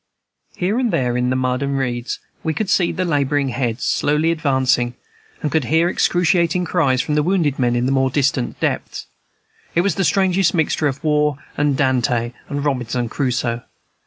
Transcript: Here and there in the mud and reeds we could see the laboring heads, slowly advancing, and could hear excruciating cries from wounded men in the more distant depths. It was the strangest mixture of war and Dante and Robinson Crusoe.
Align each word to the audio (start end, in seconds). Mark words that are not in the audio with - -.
Here 0.55 0.79
and 0.79 0.89
there 0.91 1.15
in 1.15 1.29
the 1.29 1.35
mud 1.35 1.61
and 1.61 1.77
reeds 1.77 2.17
we 2.43 2.55
could 2.55 2.71
see 2.71 2.91
the 2.91 3.05
laboring 3.05 3.49
heads, 3.49 3.83
slowly 3.83 4.31
advancing, 4.31 4.95
and 5.43 5.51
could 5.51 5.65
hear 5.65 5.89
excruciating 5.89 6.65
cries 6.65 7.03
from 7.03 7.13
wounded 7.23 7.59
men 7.59 7.75
in 7.75 7.85
the 7.85 7.91
more 7.91 8.09
distant 8.09 8.59
depths. 8.59 9.05
It 9.75 9.81
was 9.81 9.93
the 9.93 10.03
strangest 10.03 10.55
mixture 10.55 10.87
of 10.87 11.03
war 11.03 11.37
and 11.55 11.77
Dante 11.77 12.33
and 12.49 12.65
Robinson 12.65 13.09
Crusoe. 13.09 13.61